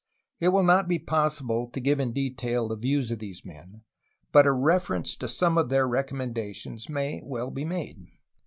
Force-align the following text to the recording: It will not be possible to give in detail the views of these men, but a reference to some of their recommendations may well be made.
It 0.39 0.47
will 0.47 0.63
not 0.63 0.87
be 0.87 0.97
possible 0.97 1.69
to 1.69 1.79
give 1.79 1.99
in 1.99 2.11
detail 2.11 2.67
the 2.67 2.75
views 2.75 3.11
of 3.11 3.19
these 3.19 3.45
men, 3.45 3.83
but 4.31 4.47
a 4.47 4.51
reference 4.51 5.15
to 5.17 5.27
some 5.27 5.59
of 5.59 5.69
their 5.69 5.87
recommendations 5.87 6.89
may 6.89 7.21
well 7.23 7.51
be 7.51 7.65
made. 7.65 8.07